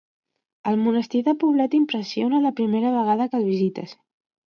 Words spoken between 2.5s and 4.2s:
primera vegada que el visites.